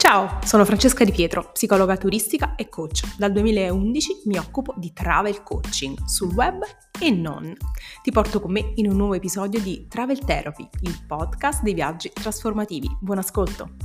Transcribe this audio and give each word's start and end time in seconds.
Ciao, 0.00 0.38
sono 0.46 0.64
Francesca 0.64 1.04
Di 1.04 1.12
Pietro, 1.12 1.50
psicologa 1.52 1.94
turistica 1.98 2.54
e 2.54 2.70
coach. 2.70 3.16
Dal 3.18 3.32
2011 3.32 4.22
mi 4.24 4.38
occupo 4.38 4.72
di 4.78 4.94
travel 4.94 5.42
coaching 5.42 6.04
sul 6.06 6.32
web 6.32 6.62
e 6.98 7.10
non. 7.10 7.54
Ti 8.02 8.10
porto 8.10 8.40
con 8.40 8.50
me 8.50 8.72
in 8.76 8.88
un 8.88 8.96
nuovo 8.96 9.12
episodio 9.12 9.60
di 9.60 9.86
Travel 9.90 10.18
Therapy, 10.20 10.66
il 10.84 11.04
podcast 11.06 11.62
dei 11.62 11.74
viaggi 11.74 12.10
trasformativi. 12.14 12.88
Buon 12.98 13.18
ascolto! 13.18 13.76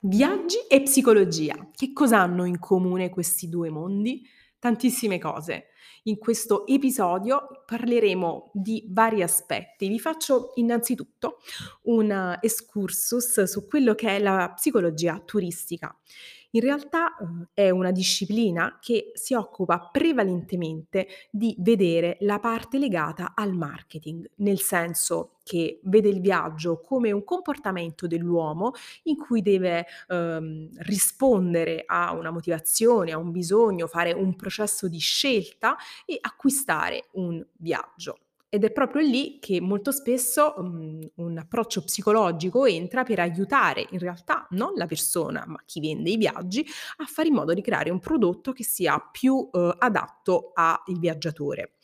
Viaggi 0.00 0.58
e 0.68 0.82
psicologia. 0.82 1.68
Che 1.72 1.92
cosa 1.92 2.18
hanno 2.18 2.44
in 2.44 2.58
comune 2.58 3.08
questi 3.08 3.48
due 3.48 3.70
mondi? 3.70 4.26
Tantissime 4.58 5.18
cose. 5.18 5.68
In 6.04 6.18
questo 6.18 6.66
episodio 6.66 7.62
parleremo 7.64 8.50
di 8.54 8.86
vari 8.88 9.22
aspetti. 9.22 9.88
Vi 9.88 9.98
faccio 10.00 10.52
innanzitutto 10.54 11.38
un 11.82 12.36
excursus 12.40 13.42
su 13.44 13.66
quello 13.66 13.94
che 13.94 14.16
è 14.16 14.18
la 14.18 14.52
psicologia 14.54 15.20
turistica. 15.24 15.96
In 16.58 16.64
realtà 16.64 17.16
eh, 17.54 17.66
è 17.66 17.70
una 17.70 17.92
disciplina 17.92 18.78
che 18.80 19.12
si 19.14 19.32
occupa 19.34 19.90
prevalentemente 19.92 21.06
di 21.30 21.54
vedere 21.60 22.16
la 22.22 22.40
parte 22.40 22.78
legata 22.78 23.32
al 23.36 23.52
marketing, 23.52 24.28
nel 24.38 24.58
senso 24.58 25.36
che 25.44 25.78
vede 25.84 26.08
il 26.08 26.20
viaggio 26.20 26.80
come 26.80 27.12
un 27.12 27.22
comportamento 27.22 28.08
dell'uomo 28.08 28.72
in 29.04 29.16
cui 29.16 29.40
deve 29.40 29.86
ehm, 30.08 30.70
rispondere 30.78 31.84
a 31.86 32.12
una 32.12 32.30
motivazione, 32.30 33.12
a 33.12 33.18
un 33.18 33.30
bisogno, 33.30 33.86
fare 33.86 34.12
un 34.12 34.34
processo 34.34 34.88
di 34.88 34.98
scelta 34.98 35.76
e 36.04 36.18
acquistare 36.20 37.06
un 37.12 37.44
viaggio. 37.56 38.18
Ed 38.50 38.64
è 38.64 38.72
proprio 38.72 39.02
lì 39.02 39.38
che 39.40 39.60
molto 39.60 39.90
spesso 39.92 40.54
um, 40.56 41.06
un 41.16 41.36
approccio 41.36 41.84
psicologico 41.84 42.64
entra 42.64 43.02
per 43.02 43.20
aiutare 43.20 43.86
in 43.90 43.98
realtà 43.98 44.46
non 44.50 44.72
la 44.74 44.86
persona, 44.86 45.44
ma 45.46 45.60
chi 45.66 45.80
vende 45.80 46.10
i 46.10 46.16
viaggi, 46.16 46.64
a 46.96 47.04
fare 47.04 47.28
in 47.28 47.34
modo 47.34 47.52
di 47.52 47.60
creare 47.60 47.90
un 47.90 48.00
prodotto 48.00 48.52
che 48.52 48.64
sia 48.64 48.98
più 49.12 49.34
uh, 49.34 49.50
adatto 49.78 50.52
al 50.54 50.80
viaggiatore. 50.98 51.74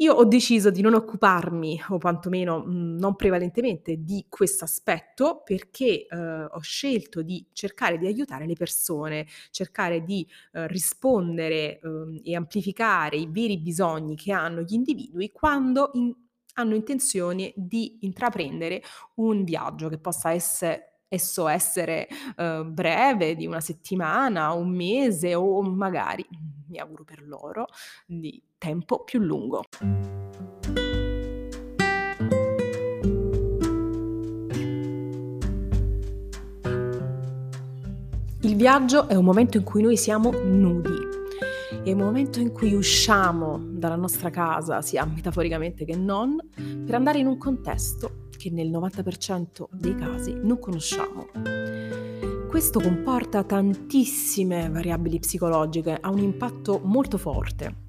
Io 0.00 0.14
ho 0.14 0.24
deciso 0.24 0.70
di 0.70 0.80
non 0.80 0.94
occuparmi, 0.94 1.78
o 1.90 1.98
quantomeno 1.98 2.60
mhmm, 2.64 2.96
non 2.98 3.16
prevalentemente, 3.16 4.02
di 4.02 4.24
questo 4.30 4.64
aspetto 4.64 5.42
perché 5.44 6.06
eh, 6.06 6.16
ho 6.16 6.60
scelto 6.60 7.20
di 7.20 7.46
cercare 7.52 7.98
di 7.98 8.06
aiutare 8.06 8.46
le 8.46 8.54
persone, 8.54 9.26
cercare 9.50 10.02
di 10.02 10.26
eh, 10.52 10.66
rispondere 10.68 11.80
eh, 11.80 12.20
e 12.24 12.34
amplificare 12.34 13.16
i 13.16 13.28
veri 13.30 13.58
bisogni 13.58 14.16
che 14.16 14.32
hanno 14.32 14.62
gli 14.62 14.72
individui 14.72 15.30
quando 15.32 15.90
in, 15.92 16.14
hanno 16.54 16.74
intenzione 16.74 17.52
di 17.54 17.98
intraprendere 18.00 18.82
un 19.16 19.44
viaggio 19.44 19.90
che 19.90 19.98
possa 19.98 20.32
essere 20.32 20.89
esso 21.12 21.48
essere 21.48 22.06
eh, 22.36 22.62
breve, 22.64 23.34
di 23.34 23.44
una 23.44 23.60
settimana, 23.60 24.52
un 24.52 24.70
mese 24.70 25.34
o 25.34 25.60
magari, 25.60 26.24
mi 26.68 26.78
auguro 26.78 27.02
per 27.02 27.26
loro, 27.26 27.66
di 28.06 28.40
tempo 28.56 29.02
più 29.02 29.18
lungo. 29.18 29.64
Il 38.42 38.56
viaggio 38.56 39.08
è 39.08 39.16
un 39.16 39.24
momento 39.24 39.56
in 39.56 39.64
cui 39.64 39.82
noi 39.82 39.96
siamo 39.96 40.30
nudi, 40.30 41.08
è 41.82 41.90
un 41.90 41.98
momento 41.98 42.38
in 42.38 42.52
cui 42.52 42.72
usciamo 42.72 43.58
dalla 43.60 43.96
nostra 43.96 44.30
casa, 44.30 44.80
sia 44.80 45.04
metaforicamente 45.04 45.84
che 45.84 45.96
non, 45.96 46.36
per 46.54 46.94
andare 46.94 47.18
in 47.18 47.26
un 47.26 47.36
contesto 47.36 48.19
che 48.40 48.50
nel 48.50 48.70
90% 48.70 49.66
dei 49.70 49.94
casi 49.94 50.32
non 50.32 50.58
conosciamo. 50.58 51.26
Questo 52.48 52.80
comporta 52.80 53.44
tantissime 53.44 54.70
variabili 54.70 55.18
psicologiche, 55.18 55.98
ha 56.00 56.08
un 56.08 56.20
impatto 56.20 56.80
molto 56.82 57.18
forte. 57.18 57.82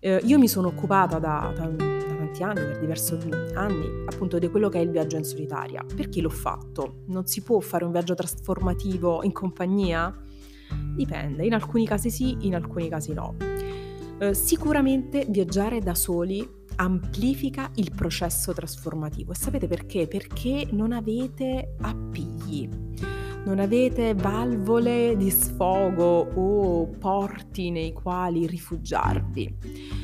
Eh, 0.00 0.22
io 0.24 0.38
mi 0.38 0.48
sono 0.48 0.68
occupata 0.68 1.18
da, 1.18 1.52
da, 1.54 1.66
da, 1.66 1.86
tanti 2.06 2.42
anni, 2.42 2.54
per 2.54 2.78
diversi 2.78 3.18
anni, 3.52 4.04
appunto 4.06 4.38
di 4.38 4.48
quello 4.48 4.70
che 4.70 4.78
è 4.78 4.82
il 4.82 4.90
viaggio 4.90 5.16
in 5.16 5.24
solitaria. 5.24 5.84
Perché 5.84 6.22
l'ho 6.22 6.30
fatto? 6.30 7.02
Non 7.08 7.26
si 7.26 7.42
può 7.42 7.60
fare 7.60 7.84
un 7.84 7.92
viaggio 7.92 8.14
trasformativo 8.14 9.22
in 9.24 9.32
compagnia? 9.32 10.16
Dipende, 10.96 11.44
in 11.44 11.52
alcuni 11.52 11.86
casi 11.86 12.10
sì, 12.10 12.34
in 12.40 12.54
alcuni 12.54 12.88
casi 12.88 13.12
no. 13.12 13.36
Eh, 14.20 14.32
sicuramente 14.32 15.26
viaggiare 15.28 15.80
da 15.80 15.94
soli 15.94 16.57
amplifica 16.80 17.70
il 17.74 17.92
processo 17.94 18.52
trasformativo. 18.52 19.32
E 19.32 19.34
sapete 19.34 19.66
perché? 19.66 20.06
Perché 20.06 20.68
non 20.72 20.92
avete 20.92 21.74
appigli, 21.80 22.68
non 23.44 23.58
avete 23.58 24.14
valvole 24.14 25.16
di 25.16 25.30
sfogo 25.30 26.28
o 26.34 26.86
porti 26.98 27.70
nei 27.70 27.92
quali 27.92 28.46
rifugiarvi. 28.46 29.96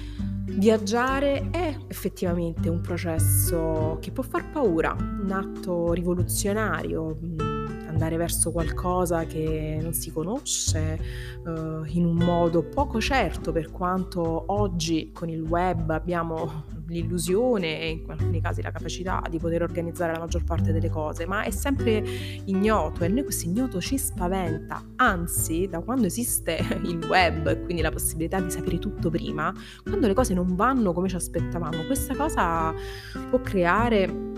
Viaggiare 0.57 1.51
è 1.51 1.77
effettivamente 1.89 2.69
un 2.69 2.81
processo 2.81 3.99
che 4.01 4.13
può 4.13 4.23
far 4.23 4.51
paura, 4.51 4.95
un 4.99 5.31
atto 5.33 5.93
rivoluzionario, 5.93 7.19
andare 7.95 8.17
verso 8.17 8.51
qualcosa 8.51 9.25
che 9.25 9.79
non 9.81 9.95
si 9.95 10.13
conosce 10.13 10.99
uh, 11.45 11.85
in 11.87 12.05
un 12.05 12.17
modo 12.17 12.63
poco 12.63 13.01
certo 13.01 13.53
per 13.53 13.71
quanto 13.71 14.45
oggi 14.49 15.11
con 15.13 15.29
il 15.29 15.41
web 15.41 15.91
abbiamo 15.91 16.73
l'illusione 16.87 17.81
e 17.81 17.89
in 17.91 18.11
alcuni 18.11 18.41
casi 18.41 18.63
la 18.63 18.71
capacità 18.71 19.23
di 19.31 19.39
poter 19.39 19.63
organizzare 19.63 20.13
la 20.13 20.19
maggior 20.19 20.45
parte 20.45 20.73
delle 20.73 20.91
cose, 20.91 21.27
ma 21.27 21.43
è 21.43 21.51
sempre 21.51 22.05
ignoto 22.45 23.05
e 23.05 23.07
a 23.07 23.09
noi 23.09 23.23
questo 23.23 23.49
ignoto 23.49 23.81
ci 23.81 23.97
spaventa. 23.97 24.83
Anzi, 24.97 25.67
da 25.69 25.81
quando 25.81 26.07
esiste 26.07 26.59
il 26.85 27.03
web 27.07 27.47
e 27.47 27.63
quindi 27.63 27.83
la 27.83 27.91
possibilità 27.91 28.41
di 28.41 28.51
sapere 28.51 28.79
tutto 28.79 29.11
prima, 29.11 29.53
quando 29.83 30.07
le 30.07 30.15
cose 30.15 30.35
non 30.35 30.55
vanno 30.55 30.93
come 30.93 31.09
ci 31.09 31.17
aspettavamo, 31.17 31.85
questa 31.85 32.15
cosa 32.15 32.75
può 33.31 33.41
creare 33.41 34.33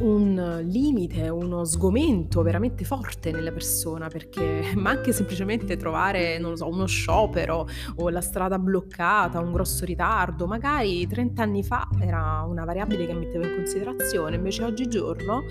un 0.00 0.62
limite, 0.64 1.28
uno 1.28 1.64
sgomento 1.64 2.42
veramente 2.42 2.84
forte 2.84 3.30
nella 3.30 3.50
persona, 3.50 4.08
perché 4.08 4.72
ma 4.76 4.90
anche 4.90 5.12
semplicemente 5.12 5.76
trovare, 5.76 6.38
non 6.38 6.50
lo 6.50 6.56
so, 6.56 6.68
uno 6.68 6.86
sciopero 6.86 7.66
o 7.96 8.08
la 8.08 8.20
strada 8.20 8.58
bloccata, 8.58 9.40
un 9.40 9.52
grosso 9.52 9.84
ritardo, 9.84 10.46
magari 10.46 11.06
30 11.06 11.42
anni 11.42 11.64
fa 11.64 11.88
era 12.00 12.44
una 12.46 12.64
variabile 12.64 13.06
che 13.06 13.14
mettevo 13.14 13.44
in 13.44 13.54
considerazione, 13.56 14.36
invece 14.36 14.64
oggigiorno 14.64 15.42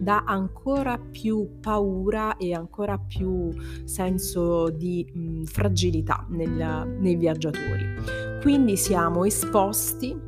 dà 0.00 0.24
ancora 0.26 0.98
più 0.98 1.58
paura 1.60 2.36
e 2.36 2.54
ancora 2.54 2.98
più 2.98 3.50
senso 3.84 4.70
di 4.70 5.08
mh, 5.12 5.44
fragilità 5.44 6.26
nel, 6.30 6.96
nei 6.98 7.16
viaggiatori. 7.16 8.40
Quindi 8.40 8.76
siamo 8.76 9.24
esposti 9.24 10.18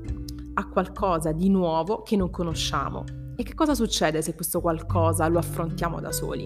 a 0.56 0.69
qualcosa 0.69 1.33
di 1.33 1.49
nuovo 1.49 2.03
che 2.03 2.15
non 2.17 2.31
conosciamo 2.31 3.23
e 3.37 3.43
che 3.43 3.55
cosa 3.55 3.75
succede 3.75 4.22
se 4.22 4.34
questo 4.34 4.61
qualcosa 4.61 5.27
lo 5.28 5.39
affrontiamo 5.39 6.00
da 6.00 6.12
soli? 6.12 6.45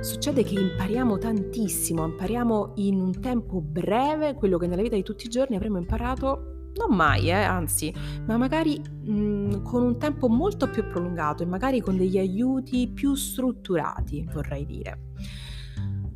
Succede 0.00 0.42
che 0.44 0.58
impariamo 0.58 1.18
tantissimo, 1.18 2.04
impariamo 2.04 2.72
in 2.76 3.00
un 3.00 3.20
tempo 3.20 3.60
breve 3.60 4.34
quello 4.34 4.58
che 4.58 4.66
nella 4.66 4.82
vita 4.82 4.96
di 4.96 5.02
tutti 5.02 5.26
i 5.26 5.30
giorni 5.30 5.56
avremmo 5.56 5.78
imparato 5.78 6.70
non 6.74 6.96
mai, 6.96 7.28
eh, 7.28 7.32
anzi, 7.32 7.92
ma 8.26 8.36
magari 8.36 8.80
mh, 8.80 9.12
mm, 9.12 9.62
con 9.62 9.82
un 9.82 9.98
tempo 9.98 10.28
molto 10.28 10.70
più 10.70 10.86
prolungato 10.88 11.42
e 11.42 11.46
magari 11.46 11.80
con 11.80 11.96
degli 11.96 12.18
aiuti 12.18 12.88
più 12.88 13.14
strutturati, 13.14 14.26
vorrei 14.32 14.64
dire. 14.64 15.10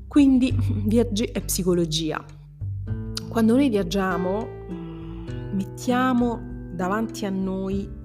Quindi 0.08 0.54
viaggi 0.86 1.24
e 1.24 1.40
psicologia. 1.42 2.24
Quando 3.28 3.54
noi 3.54 3.68
viaggiamo, 3.68 4.48
mm, 4.72 5.54
mettiamo 5.54 6.54
davanti 6.72 7.26
a 7.26 7.30
noi 7.30 7.95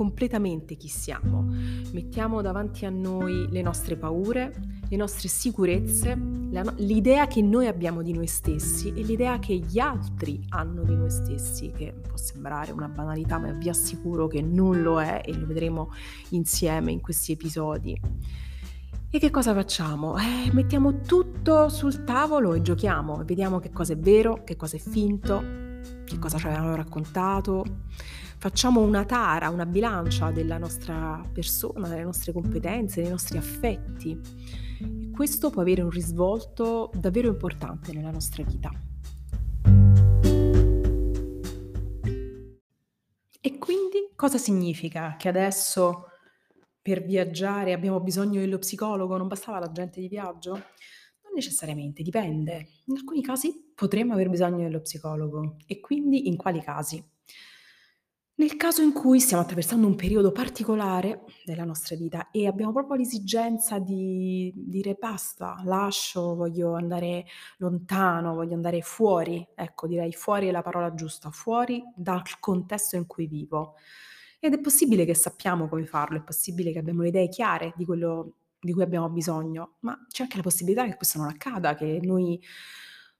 completamente 0.00 0.76
chi 0.76 0.88
siamo. 0.88 1.44
Mettiamo 1.92 2.40
davanti 2.40 2.86
a 2.86 2.88
noi 2.88 3.48
le 3.50 3.60
nostre 3.60 3.98
paure, 3.98 4.50
le 4.88 4.96
nostre 4.96 5.28
sicurezze, 5.28 6.16
l'idea 6.76 7.26
che 7.26 7.42
noi 7.42 7.66
abbiamo 7.66 8.00
di 8.00 8.14
noi 8.14 8.26
stessi 8.26 8.94
e 8.96 9.02
l'idea 9.02 9.38
che 9.38 9.58
gli 9.58 9.78
altri 9.78 10.42
hanno 10.48 10.84
di 10.84 10.96
noi 10.96 11.10
stessi, 11.10 11.70
che 11.76 11.92
può 11.92 12.16
sembrare 12.16 12.72
una 12.72 12.88
banalità, 12.88 13.36
ma 13.36 13.52
vi 13.52 13.68
assicuro 13.68 14.26
che 14.26 14.40
non 14.40 14.80
lo 14.80 15.02
è 15.02 15.20
e 15.22 15.34
lo 15.34 15.44
vedremo 15.44 15.90
insieme 16.30 16.92
in 16.92 17.02
questi 17.02 17.32
episodi. 17.32 18.00
E 19.10 19.18
che 19.18 19.28
cosa 19.28 19.52
facciamo? 19.52 20.16
Eh, 20.16 20.50
mettiamo 20.54 21.02
tutto 21.02 21.68
sul 21.68 22.04
tavolo 22.04 22.54
e 22.54 22.62
giochiamo, 22.62 23.22
vediamo 23.26 23.58
che 23.58 23.70
cosa 23.70 23.92
è 23.92 23.98
vero, 23.98 24.44
che 24.44 24.56
cosa 24.56 24.76
è 24.76 24.80
finto, 24.80 25.44
che 26.06 26.18
cosa 26.18 26.38
ci 26.38 26.46
avevano 26.46 26.74
raccontato 26.74 27.64
facciamo 28.40 28.80
una 28.80 29.04
tara, 29.04 29.50
una 29.50 29.66
bilancia 29.66 30.30
della 30.30 30.56
nostra 30.56 31.22
persona, 31.30 31.88
delle 31.88 32.04
nostre 32.04 32.32
competenze, 32.32 33.02
dei 33.02 33.10
nostri 33.10 33.36
affetti. 33.36 34.18
E 34.80 35.10
questo 35.10 35.50
può 35.50 35.60
avere 35.60 35.82
un 35.82 35.90
risvolto 35.90 36.90
davvero 36.94 37.28
importante 37.28 37.92
nella 37.92 38.10
nostra 38.10 38.42
vita. 38.42 38.70
E 43.42 43.58
quindi 43.58 43.90
Cosa 44.20 44.36
significa 44.36 45.16
che 45.18 45.28
adesso 45.28 46.08
per 46.82 47.02
viaggiare 47.02 47.72
abbiamo 47.72 48.00
bisogno 48.00 48.40
dello 48.40 48.58
psicologo? 48.58 49.16
Non 49.16 49.28
bastava 49.28 49.58
la 49.58 49.72
gente 49.72 49.98
di 49.98 50.08
viaggio? 50.08 50.52
Non 50.52 51.32
necessariamente, 51.34 52.02
dipende. 52.02 52.68
In 52.84 52.96
alcuni 52.96 53.22
casi 53.22 53.72
potremmo 53.74 54.12
aver 54.12 54.28
bisogno 54.28 54.58
dello 54.58 54.82
psicologo 54.82 55.56
e 55.66 55.80
quindi 55.80 56.28
in 56.28 56.36
quali 56.36 56.60
casi? 56.60 57.02
Nel 58.40 58.56
caso 58.56 58.80
in 58.80 58.94
cui 58.94 59.20
stiamo 59.20 59.42
attraversando 59.42 59.86
un 59.86 59.96
periodo 59.96 60.32
particolare 60.32 61.24
della 61.44 61.64
nostra 61.64 61.94
vita 61.94 62.30
e 62.30 62.46
abbiamo 62.46 62.72
proprio 62.72 62.96
l'esigenza 62.96 63.78
di 63.78 64.50
dire 64.56 64.94
basta, 64.94 65.60
lascio, 65.62 66.34
voglio 66.34 66.72
andare 66.72 67.26
lontano, 67.58 68.32
voglio 68.32 68.54
andare 68.54 68.80
fuori, 68.80 69.46
ecco 69.54 69.86
direi 69.86 70.14
fuori 70.14 70.48
è 70.48 70.52
la 70.52 70.62
parola 70.62 70.94
giusta, 70.94 71.30
fuori 71.30 71.84
dal 71.94 72.22
contesto 72.40 72.96
in 72.96 73.06
cui 73.06 73.26
vivo. 73.26 73.74
Ed 74.38 74.54
è 74.54 74.58
possibile 74.58 75.04
che 75.04 75.14
sappiamo 75.14 75.68
come 75.68 75.84
farlo, 75.84 76.16
è 76.16 76.22
possibile 76.22 76.72
che 76.72 76.78
abbiamo 76.78 77.02
le 77.02 77.08
idee 77.08 77.28
chiare 77.28 77.74
di 77.76 77.84
quello 77.84 78.36
di 78.58 78.72
cui 78.72 78.82
abbiamo 78.82 79.10
bisogno, 79.10 79.76
ma 79.80 80.02
c'è 80.08 80.22
anche 80.22 80.38
la 80.38 80.42
possibilità 80.42 80.86
che 80.86 80.96
questo 80.96 81.18
non 81.18 81.28
accada, 81.28 81.74
che 81.74 82.00
noi 82.02 82.42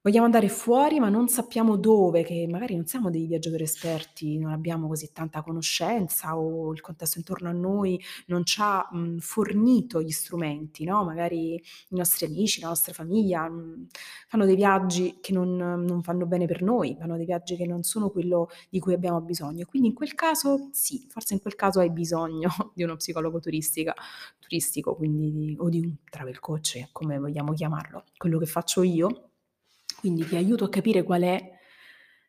Vogliamo 0.02 0.24
andare 0.24 0.48
fuori, 0.48 0.98
ma 0.98 1.10
non 1.10 1.28
sappiamo 1.28 1.76
dove, 1.76 2.22
che 2.22 2.46
magari 2.48 2.74
non 2.74 2.86
siamo 2.86 3.10
dei 3.10 3.26
viaggiatori 3.26 3.64
esperti, 3.64 4.38
non 4.38 4.50
abbiamo 4.50 4.88
così 4.88 5.12
tanta 5.12 5.42
conoscenza 5.42 6.38
o 6.38 6.72
il 6.72 6.80
contesto 6.80 7.18
intorno 7.18 7.50
a 7.50 7.52
noi 7.52 8.00
non 8.28 8.40
c'ha, 8.46 8.88
mhmm, 8.90 9.18
fornito 9.18 10.00
gli 10.00 10.08
strumenti, 10.10 10.84
no, 10.84 11.04
magari 11.04 11.54
i 11.56 11.62
nostri 11.96 12.24
amici, 12.24 12.62
la 12.62 12.68
nostra 12.68 12.94
famiglia, 12.94 13.46
mhmm, 13.46 13.88
fanno 14.26 14.46
dei 14.46 14.56
viaggi 14.56 15.18
che 15.20 15.32
non 15.34 15.56
non 15.56 16.00
vanno 16.00 16.24
bene 16.24 16.46
per 16.46 16.62
noi, 16.62 16.96
fanno 16.98 17.16
dei 17.18 17.26
viaggi 17.26 17.54
che 17.56 17.66
non 17.66 17.82
sono 17.82 18.08
quello 18.10 18.48
di 18.70 18.78
cui 18.78 18.94
abbiamo 18.94 19.20
bisogno. 19.20 19.66
Quindi 19.66 19.88
in 19.88 19.94
quel 19.94 20.14
caso 20.14 20.70
sì, 20.72 21.04
forse 21.10 21.34
in 21.34 21.40
quel 21.42 21.54
caso 21.56 21.80
hai 21.80 21.90
bisogno 21.90 22.48
di 22.74 22.82
uno 22.84 22.96
psicologo 22.96 23.38
turistico, 23.38 24.94
quindi 24.96 25.30
di 25.32 25.56
o 25.58 25.68
di 25.68 25.78
un 25.80 25.94
travel 26.08 26.40
coach, 26.40 26.88
come 26.92 27.18
vogliamo 27.18 27.52
chiamarlo. 27.52 28.04
Quello 28.16 28.38
che 28.38 28.46
faccio 28.46 28.82
io 28.82 29.29
quindi 30.00 30.26
ti 30.26 30.34
aiuto 30.34 30.64
a 30.64 30.68
capire 30.68 31.02
qual 31.02 31.22
è 31.22 31.58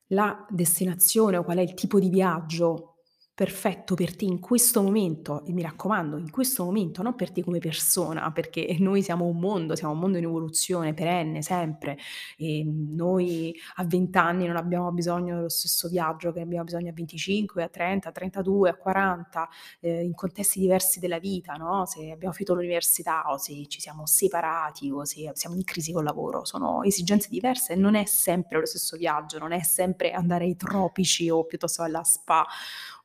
la 0.07 0.45
destinazione 0.49 1.37
o 1.37 1.43
qual 1.43 1.57
è 1.57 1.61
il 1.61 1.73
tipo 1.73 1.99
di 1.99 2.09
viaggio 2.09 2.90
perfetto 3.33 3.95
per 3.95 4.15
te 4.15 4.25
in 4.25 4.39
questo 4.39 4.81
momento 4.81 5.43
e 5.45 5.53
mi 5.53 5.61
raccomando, 5.61 6.17
in 6.17 6.29
questo 6.29 6.63
momento, 6.63 7.01
non 7.01 7.15
per 7.15 7.31
te 7.31 7.43
come 7.43 7.59
persona, 7.59 8.31
perché 8.31 8.75
noi 8.79 9.01
siamo 9.01 9.25
un 9.25 9.39
mondo, 9.39 9.75
siamo 9.75 9.93
un 9.93 9.99
mondo 9.99 10.17
in 10.17 10.25
evoluzione 10.25 10.93
perenne, 10.93 11.41
sempre, 11.41 11.97
e 12.37 12.63
noi 12.65 13.55
a 13.75 13.85
20 13.85 14.17
anni 14.17 14.47
non 14.47 14.57
abbiamo 14.57 14.91
bisogno 14.91 15.35
dello 15.37 15.49
stesso 15.49 15.87
viaggio 15.87 16.31
che 16.31 16.41
abbiamo 16.41 16.65
bisogno 16.65 16.89
a 16.89 16.93
25, 16.93 17.63
a 17.63 17.67
30, 17.67 18.09
a 18.09 18.11
32, 18.11 18.69
a 18.69 18.75
40, 18.75 19.49
eh, 19.79 20.03
in 20.03 20.13
contesti 20.13 20.59
diversi 20.59 20.99
della 20.99 21.19
vita, 21.19 21.53
no? 21.53 21.85
Se 21.85 22.11
abbiamo 22.11 22.33
finito 22.33 22.53
l'università 22.53 23.23
o 23.31 23.37
se 23.37 23.65
ci 23.67 23.79
siamo 23.81 24.05
separati 24.05 24.91
o 24.91 25.03
se 25.05 25.31
siamo 25.33 25.55
in 25.55 25.63
crisi 25.63 25.91
col 25.91 26.03
lavoro, 26.03 26.45
sono 26.45 26.83
esigenze 26.83 27.29
diverse 27.29 27.75
non 27.75 27.95
è 27.95 28.05
sempre 28.05 28.59
lo 28.59 28.65
stesso 28.65 28.97
viaggio, 28.97 29.39
non 29.39 29.51
è 29.51 29.61
sempre 29.63 30.11
andare 30.11 30.45
ai 30.45 30.55
tropici 30.55 31.29
o 31.29 31.45
piuttosto 31.45 31.81
alla 31.81 32.03
spa 32.03 32.45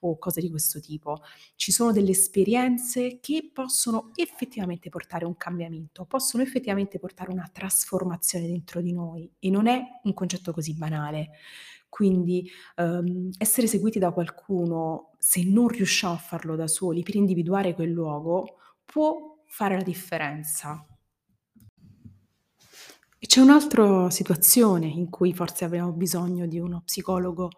o 0.00 0.18
cose 0.18 0.40
di 0.40 0.50
questo 0.50 0.80
tipo. 0.80 1.22
Ci 1.54 1.72
sono 1.72 1.92
delle 1.92 2.10
esperienze 2.10 3.18
che 3.20 3.50
possono 3.52 4.10
effettivamente 4.14 4.88
portare 4.88 5.24
un 5.24 5.36
cambiamento, 5.36 6.04
possono 6.04 6.42
effettivamente 6.42 6.98
portare 6.98 7.30
una 7.30 7.48
trasformazione 7.52 8.46
dentro 8.46 8.80
di 8.80 8.92
noi 8.92 9.30
e 9.38 9.50
non 9.50 9.66
è 9.66 9.82
un 10.02 10.14
concetto 10.14 10.52
così 10.52 10.74
banale. 10.74 11.30
Quindi 11.88 12.50
ehm, 12.76 13.30
essere 13.38 13.66
seguiti 13.66 13.98
da 13.98 14.10
qualcuno, 14.10 15.12
se 15.18 15.42
non 15.44 15.68
riusciamo 15.68 16.14
a 16.14 16.18
farlo 16.18 16.54
da 16.54 16.66
soli, 16.66 17.02
per 17.02 17.14
individuare 17.14 17.74
quel 17.74 17.90
luogo, 17.90 18.58
può 18.84 19.42
fare 19.46 19.76
la 19.76 19.82
differenza. 19.82 20.84
E 23.18 23.26
c'è 23.26 23.40
un'altra 23.40 24.10
situazione 24.10 24.86
in 24.86 25.08
cui 25.08 25.32
forse 25.32 25.64
abbiamo 25.64 25.92
bisogno 25.92 26.46
di 26.46 26.58
uno 26.58 26.82
psicologo 26.84 27.50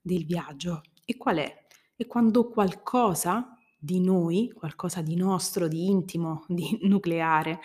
del 0.00 0.24
viaggio. 0.24 0.82
E 1.04 1.16
qual 1.16 1.38
è? 1.38 1.61
E 2.02 2.06
quando 2.08 2.48
qualcosa 2.48 3.56
di 3.78 4.00
noi, 4.00 4.50
qualcosa 4.52 5.02
di 5.02 5.14
nostro, 5.14 5.68
di 5.68 5.86
intimo, 5.86 6.44
di 6.50 6.80
nucleare, 6.82 7.60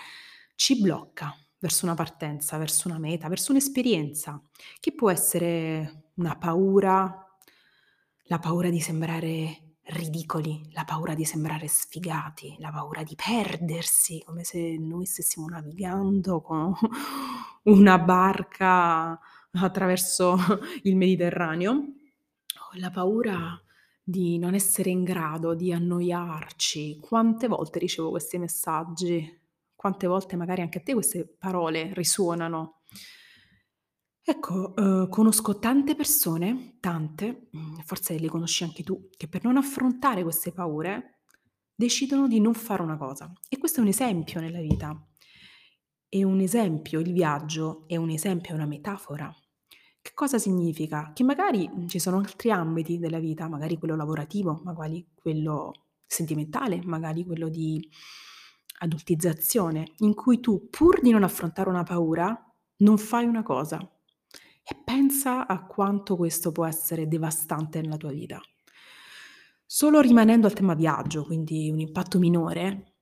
ci 0.54 0.80
blocca 0.80 1.36
verso 1.58 1.86
una 1.86 1.96
partenza, 1.96 2.56
verso 2.60 2.88
una 2.88 3.00
meta, 3.00 3.30
verso 3.30 3.50
un'esperienza, 3.50 4.40
che 4.80 4.94
può 4.94 5.10
essere 5.10 6.12
una 6.18 6.38
paura, 6.38 7.28
la 8.26 8.38
paura 8.38 8.70
di 8.70 8.80
sembrare 8.80 9.78
ridicoli, 9.86 10.70
la 10.72 10.84
paura 10.84 11.16
di 11.16 11.26
sembrare 11.26 11.68
sfigati, 11.68 12.58
la 12.60 12.70
paura 12.70 13.02
di 13.02 13.16
perdersi, 13.16 14.22
come 14.24 14.44
se 14.44 14.78
noi 14.78 15.08
stessimo 15.08 15.48
navigando 15.48 16.42
con 16.42 16.76
una 17.64 17.98
barca 17.98 19.20
attraverso 19.54 20.38
il 20.84 20.96
Mediterraneo, 20.96 21.86
la 22.74 22.92
paura 22.92 23.60
di 24.10 24.38
non 24.38 24.54
essere 24.54 24.90
in 24.90 25.04
grado, 25.04 25.54
di 25.54 25.74
annoiarci. 25.74 26.98
Quante 27.02 27.48
volte 27.48 27.78
ricevo 27.78 28.10
questi 28.10 28.38
messaggi? 28.38 29.42
Quante 29.76 30.08
volte 30.08 30.38
magari 30.38 30.62
anche 30.62 30.78
a 30.78 30.82
te 30.82 30.94
queste 30.94 31.28
parole 31.28 31.92
risuonano? 31.94 32.84
Ecco, 34.24 34.74
uhm, 34.76 35.10
conosco 35.10 35.60
tante 35.60 35.96
persone, 35.96 36.78
tante, 36.80 37.48
mhmm, 37.52 37.82
forse 37.84 38.18
le 38.18 38.28
conosci 38.30 38.64
anche 38.64 38.84
tu, 38.84 39.10
che 39.16 39.28
per 39.28 39.44
non 39.44 39.58
affrontare 39.58 40.24
queste 40.24 40.52
paure 40.54 41.22
decidono 41.76 42.28
di 42.28 42.40
non 42.40 42.54
fare 42.54 42.82
una 42.82 42.98
cosa. 42.98 43.32
E 43.50 43.58
questo 43.58 43.80
è 43.80 43.84
un 43.84 43.90
esempio 43.90 44.40
nella 44.40 44.60
vita. 44.60 44.98
È 46.10 46.24
un 46.24 46.40
esempio, 46.40 47.00
il 47.00 47.12
viaggio 47.14 47.84
è 47.88 47.96
un 47.96 48.10
esempio, 48.10 48.52
è 48.52 48.54
una 48.56 48.66
metafora 48.66 49.34
che 50.08 50.14
cosa 50.14 50.38
significa? 50.40 51.12
Che 51.14 51.26
magari, 51.26 51.68
mhmm, 51.68 51.88
ci 51.88 52.00
sono 52.00 52.20
altri 52.20 52.50
ambiti 52.50 52.98
della 52.98 53.20
vita, 53.20 53.50
magari 53.50 53.78
quello 53.78 53.98
lavorativo, 53.98 54.62
magari 54.64 55.06
quello 55.14 55.74
sentimentale, 56.06 56.82
magari 56.86 57.26
quello 57.26 57.50
di 57.50 57.86
adultizzazione, 58.80 59.92
in 59.98 60.14
cui 60.14 60.40
tu 60.40 60.70
pur 60.70 61.02
di 61.02 61.12
non 61.12 61.24
affrontare 61.24 61.68
una 61.68 61.84
paura, 61.84 62.42
non 62.78 62.98
fai 62.98 63.26
una 63.26 63.44
cosa. 63.44 63.80
E 64.64 64.82
pensa 64.82 65.46
a 65.46 65.66
quanto 65.66 66.16
questo 66.16 66.54
può 66.54 66.66
essere 66.66 67.10
devastante 67.10 67.82
nella 67.82 67.98
tua 67.98 68.12
vita. 68.12 68.40
Solo 69.66 70.00
rimanendo 70.00 70.48
al 70.48 70.54
tema 70.54 70.74
viaggio, 70.74 71.26
quindi 71.26 71.70
un 71.70 71.82
impatto 71.82 72.18
minore, 72.18 72.97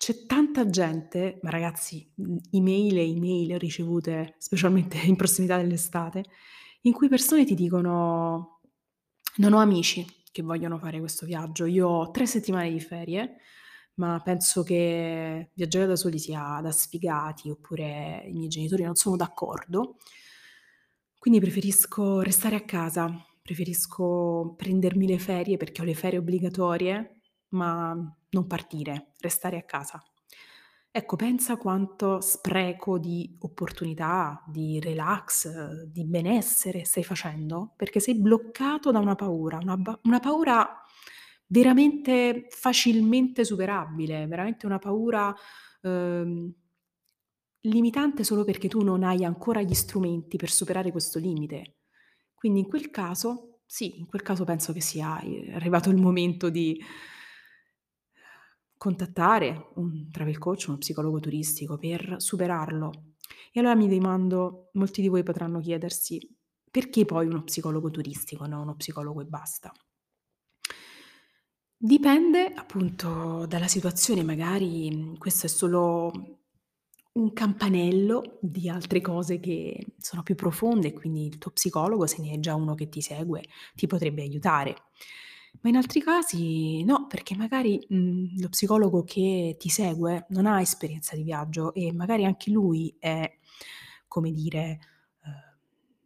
c'è 0.00 0.24
tanta 0.24 0.70
gente, 0.70 1.38
ma 1.42 1.50
ragazzi, 1.50 2.10
mhmm, 2.14 2.38
email 2.52 2.96
e 2.98 3.06
email 3.16 3.58
ricevute, 3.58 4.34
specialmente 4.38 4.96
in 4.98 5.14
prossimità 5.16 5.58
dell'estate, 5.58 6.24
in 6.82 6.92
cui 6.94 7.08
persone 7.10 7.44
ti 7.44 7.54
dicono: 7.54 8.60
"Non 9.36 9.52
ho 9.52 9.58
amici 9.58 10.06
che 10.32 10.42
vogliono 10.42 10.78
fare 10.78 11.00
questo 11.00 11.26
viaggio, 11.26 11.66
io 11.66 11.86
ho 11.88 12.10
3 12.10 12.24
settimane 12.26 12.70
di 12.70 12.80
ferie, 12.80 13.36
ma 13.96 14.18
penso 14.24 14.62
che 14.62 15.50
viaggiare 15.54 15.84
da 15.86 15.96
soli 15.96 16.18
sia 16.18 16.60
da 16.62 16.70
sfigati", 16.72 17.50
oppure 17.50 18.24
"I 18.26 18.32
miei 18.32 18.48
genitori 18.48 18.84
non 18.84 18.94
sono 18.94 19.16
d'accordo, 19.16 19.96
quindi 21.18 21.40
preferisco 21.40 22.20
restare 22.22 22.56
a 22.56 22.62
casa, 22.64 23.12
preferisco 23.42 24.54
prendermi 24.56 25.06
le 25.06 25.18
ferie 25.18 25.56
perché 25.56 25.82
ho 25.82 25.84
le 25.84 25.94
ferie 25.94 26.18
obbligatorie 26.18 27.20
ma 27.50 27.94
non 28.30 28.46
partire, 28.46 29.12
restare 29.20 29.58
a 29.58 29.62
casa. 29.62 30.02
Ecco, 30.92 31.14
pensa 31.14 31.56
quanto 31.56 32.20
spreco 32.20 32.98
di 32.98 33.36
opportunità, 33.40 34.42
di 34.48 34.80
relax, 34.80 35.84
di 35.84 36.04
benessere 36.04 36.84
stai 36.84 37.04
facendo, 37.04 37.74
perché 37.76 38.00
sei 38.00 38.16
bloccato 38.16 38.90
da 38.90 38.98
una 38.98 39.14
paura, 39.14 39.58
una, 39.58 39.78
una 40.02 40.18
paura 40.18 40.82
veramente 41.46 42.46
facilmente 42.50 43.44
superabile, 43.44 44.26
veramente 44.26 44.66
una 44.66 44.78
paura 44.78 45.32
ehm, 45.82 46.52
limitante 47.62 48.24
solo 48.24 48.44
perché 48.44 48.68
tu 48.68 48.82
non 48.82 49.02
hai 49.04 49.24
ancora 49.24 49.62
gli 49.62 49.74
strumenti 49.74 50.36
per 50.36 50.50
superare 50.50 50.90
questo 50.90 51.18
limite. 51.18 51.76
Quindi 52.34 52.60
in 52.60 52.66
quel 52.66 52.90
caso, 52.90 53.60
sì, 53.66 53.98
in 53.98 54.06
quel 54.06 54.22
caso 54.22 54.44
penso 54.44 54.72
che 54.72 54.80
sia 54.80 55.20
eh, 55.20 55.52
arrivato 55.52 55.90
il 55.90 55.98
momento 55.98 56.48
di 56.48 56.80
contattare 58.80 59.72
un 59.74 60.10
travel 60.10 60.38
coach, 60.38 60.64
uno 60.68 60.78
psicologo 60.78 61.20
turistico 61.20 61.76
per 61.76 62.14
superarlo. 62.16 63.16
E 63.52 63.60
allora 63.60 63.74
mi 63.74 63.86
domando, 63.86 64.70
molti 64.72 65.02
di 65.02 65.08
voi 65.08 65.22
potranno 65.22 65.60
chiedersi, 65.60 66.18
perché 66.70 67.04
poi 67.04 67.26
uno 67.26 67.42
psicologo 67.42 67.90
turistico, 67.90 68.46
no 68.46 68.62
uno 68.62 68.76
psicologo 68.76 69.20
e 69.20 69.26
basta? 69.26 69.70
Dipende 71.76 72.54
appunto 72.54 73.44
dalla 73.44 73.68
situazione, 73.68 74.22
magari 74.22 75.14
questo 75.18 75.44
è 75.44 75.50
solo 75.50 76.10
un 77.12 77.32
campanello 77.34 78.38
di 78.40 78.70
altre 78.70 79.02
cose 79.02 79.40
che 79.40 79.88
sono 79.98 80.22
più 80.22 80.34
profonde, 80.34 80.94
quindi 80.94 81.26
il 81.26 81.36
tuo 81.36 81.50
psicologo, 81.50 82.06
se 82.06 82.22
ne 82.22 82.32
è 82.32 82.38
già 82.38 82.54
uno 82.54 82.74
che 82.74 82.88
ti 82.88 83.02
segue, 83.02 83.42
ti 83.74 83.86
potrebbe 83.86 84.22
aiutare. 84.22 84.74
Ma 85.62 85.68
in 85.68 85.76
altri 85.76 86.00
casi 86.00 86.82
no, 86.84 87.06
perché 87.06 87.36
magari, 87.36 87.84
mhmm, 87.88 88.40
lo 88.40 88.48
psicologo 88.48 89.02
che 89.04 89.56
ti 89.58 89.68
segue 89.68 90.26
non 90.30 90.46
ha 90.46 90.60
esperienza 90.60 91.16
di 91.16 91.22
viaggio 91.22 91.74
e 91.74 91.92
magari 91.92 92.24
anche 92.24 92.50
lui 92.50 92.94
è, 92.98 93.30
come 94.08 94.30
dire, 94.32 94.78
uhm, 95.24 95.32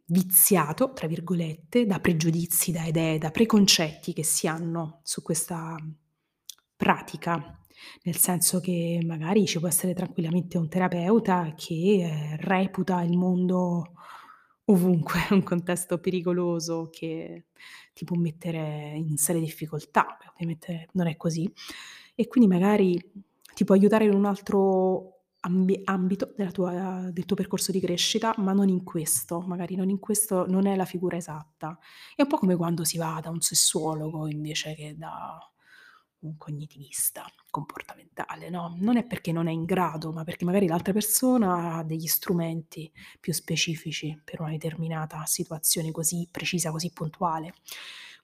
"viziato" 0.07 0.91
tra 0.93 1.07
virgolette 1.07 1.85
da 1.85 1.99
pregiudizi, 1.99 2.71
da 2.71 2.83
idee, 2.85 3.17
da 3.17 3.31
preconcetti 3.31 4.13
che 4.13 4.23
si 4.23 4.47
hanno 4.47 4.99
su 5.03 5.21
questa 5.21 5.77
pratica. 6.75 7.59
Nel 8.03 8.15
senso 8.17 8.59
che 8.59 9.01
magari 9.05 9.45
ci 9.45 9.59
può 9.59 9.67
essere 9.67 9.93
tranquillamente 9.93 10.57
un 10.57 10.67
terapeuta 10.69 11.53
che, 11.55 11.73
ehm, 12.03 12.37
reputa 12.39 13.01
il 13.03 13.17
mondo 13.17 13.93
ovunque 14.65 15.19
un 15.31 15.43
contesto 15.43 15.99
pericoloso 15.99 16.89
che 16.91 17.45
ti 17.93 18.05
può 18.05 18.17
mettere 18.17 18.93
in 18.95 19.17
serie 19.17 19.41
difficoltà. 19.41 20.17
Ovviamente 20.31 20.87
non 20.93 21.07
è 21.07 21.15
così. 21.17 21.51
E 22.15 22.27
quindi 22.27 22.49
magari 22.49 22.99
ti 23.53 23.63
può 23.63 23.75
aiutare 23.75 24.05
in 24.05 24.13
un 24.13 24.25
altro 24.25 25.11
ambi 25.41 25.79
ambito 25.85 26.33
tua 26.51 27.09
del 27.11 27.25
tuo 27.25 27.35
percorso 27.35 27.71
di 27.71 27.79
crescita, 27.79 28.33
ma 28.37 28.51
non 28.51 28.67
in 28.67 28.83
questo, 28.83 29.41
magari 29.41 29.75
non 29.75 29.89
in 29.89 29.99
questo 29.99 30.45
non 30.47 30.65
è 30.65 30.75
la 30.75 30.85
figura 30.85 31.17
esatta. 31.17 31.77
È 32.15 32.21
un 32.23 32.27
po' 32.27 32.37
come 32.37 32.55
quando 32.55 32.83
si 32.83 32.97
va 32.97 33.19
da 33.21 33.29
un 33.29 33.41
sessuologo 33.41 34.27
invece 34.27 34.73
che 34.75 34.95
da 34.97 35.37
cognitivista 36.37 37.25
comportamentale, 37.49 38.49
no, 38.49 38.75
non 38.79 38.97
è 38.97 39.05
perché 39.05 39.31
non 39.31 39.47
è 39.47 39.51
in 39.51 39.65
grado, 39.65 40.11
ma 40.11 40.23
perché 40.23 40.45
magari 40.45 40.67
l'altra 40.67 40.93
persona 40.93 41.75
ha 41.75 41.83
degli 41.83 42.07
strumenti 42.07 42.91
più 43.19 43.33
specifici 43.33 44.19
per 44.23 44.41
una 44.41 44.51
determinata 44.51 45.25
situazione 45.25 45.91
così 45.91 46.27
precisa, 46.29 46.71
così 46.71 46.91
puntuale. 46.91 47.53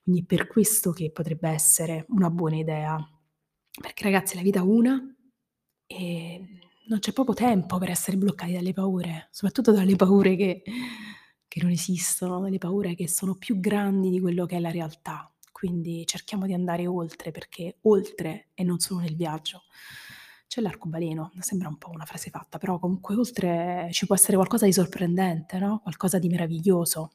Quindi 0.02 0.24
per 0.24 0.46
questo 0.46 0.90
che 0.90 1.10
potrebbe 1.10 1.48
essere 1.48 2.04
una 2.08 2.30
buona 2.30 2.56
idea. 2.56 2.98
Perché 3.80 4.04
ragazzi 4.04 4.36
la 4.36 4.42
vita 4.42 4.60
è 4.60 4.62
una 4.62 5.00
e 5.86 6.40
non 6.88 6.98
c'è 6.98 7.12
proprio 7.12 7.34
tempo 7.34 7.78
per 7.78 7.90
essere 7.90 8.16
bloccati 8.16 8.52
dalle 8.52 8.72
paure, 8.72 9.28
soprattutto 9.30 9.72
dalle 9.72 9.96
paure 9.96 10.36
che 10.36 10.62
che 11.52 11.60
non 11.60 11.70
esistono, 11.70 12.40
dalle 12.40 12.56
paure 12.56 12.94
che 12.94 13.06
sono 13.06 13.34
più 13.34 13.60
grandi 13.60 14.08
di 14.08 14.20
quello 14.20 14.46
che 14.46 14.56
è 14.56 14.58
la 14.58 14.70
realtà. 14.70 15.30
Quindi 15.62 16.04
cerchiamo 16.06 16.46
di 16.46 16.54
andare 16.54 16.88
oltre, 16.88 17.30
perché 17.30 17.76
oltre 17.82 18.48
e 18.52 18.64
non 18.64 18.80
solo 18.80 18.98
nel 18.98 19.14
viaggio 19.14 19.62
c'è 20.48 20.60
l'arcobaleno. 20.60 21.30
Sembra 21.38 21.68
un 21.68 21.78
po' 21.78 21.90
una 21.90 22.04
frase 22.04 22.30
fatta, 22.30 22.58
però 22.58 22.80
comunque 22.80 23.14
oltre 23.14 23.88
ci 23.92 24.06
può 24.06 24.16
essere 24.16 24.34
qualcosa 24.34 24.64
di 24.64 24.72
sorprendente, 24.72 25.60
no, 25.60 25.78
qualcosa 25.80 26.18
di 26.18 26.28
meraviglioso. 26.28 27.12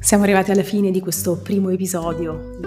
Siamo 0.00 0.24
arrivati 0.24 0.50
alla 0.50 0.64
fine 0.64 0.90
di 0.90 0.98
questo 0.98 1.38
primo 1.38 1.68
episodio 1.70 2.58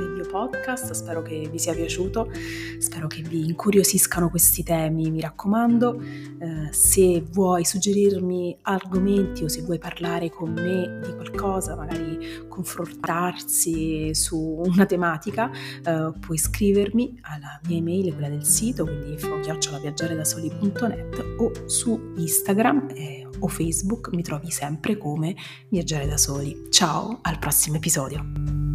podcast, 0.47 0.93
spero 0.93 1.21
che 1.21 1.47
vi 1.51 1.59
sia 1.59 1.75
piaciuto, 1.75 2.31
spero 2.79 3.05
che 3.07 3.21
vi 3.21 3.45
incuriosiscano 3.45 4.29
questi 4.29 4.63
temi, 4.63 5.11
mi 5.11 5.21
raccomando. 5.21 6.01
Eh, 6.01 6.69
se 6.71 7.23
vuoi 7.31 7.63
suggerirmi 7.63 8.57
argomenti 8.63 9.43
o 9.43 9.47
se 9.47 9.61
vuoi 9.61 9.77
parlare 9.77 10.31
con 10.31 10.51
me 10.51 10.99
di 11.05 11.13
qualcosa, 11.13 11.75
magari 11.75 12.47
confrontarsi 12.47 14.15
su 14.15 14.63
una 14.65 14.87
tematica, 14.87 15.51
eh, 15.83 16.11
puoi 16.19 16.39
scrivermi 16.39 17.19
alla 17.21 17.59
mia 17.67 17.77
email, 17.77 18.11
quella 18.13 18.29
del 18.29 18.43
sito, 18.43 18.85
quindi 18.85 19.11
info-viaggiaredasoli.net 19.11 21.35
o 21.37 21.51
su 21.67 22.13
Instagram. 22.17 22.87
Eh, 22.95 23.27
o 23.43 23.47
Facebook 23.47 24.09
mi 24.13 24.21
trovi 24.21 24.51
sempre 24.51 24.97
come 24.97 25.35
Viaggiare 25.69 26.05
da 26.05 26.17
soli. 26.17 26.67
Ciao, 26.69 27.17
al 27.23 27.39
prossimo 27.39 27.77
episodio. 27.77 28.70